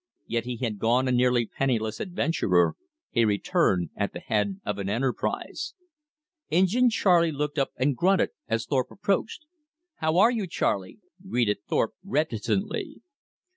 Yet 0.25 0.45
he 0.45 0.57
had 0.57 0.79
gone 0.79 1.07
a 1.07 1.11
nearly 1.11 1.45
penniless 1.45 1.99
adventurer; 1.99 2.73
he 3.11 3.23
returned 3.23 3.91
at 3.95 4.13
the 4.13 4.19
head 4.19 4.59
of 4.65 4.79
an 4.79 4.89
enterprise. 4.89 5.75
Injin 6.49 6.89
Charley 6.89 7.31
looked 7.31 7.59
up 7.59 7.69
and 7.77 7.95
grunted 7.95 8.31
as 8.47 8.65
Thorpe 8.65 8.89
approached. 8.89 9.45
"How 9.97 10.17
are 10.17 10.31
you, 10.31 10.47
Charley?" 10.47 10.97
greeted 11.29 11.59
Thorpe 11.67 11.93
reticently. 12.03 13.03